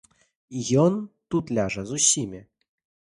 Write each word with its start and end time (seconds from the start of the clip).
І 0.59 0.61
ён 0.83 0.93
тут 1.35 1.45
ляжа 1.57 1.81
з 1.91 1.99
усімі. 1.99 2.41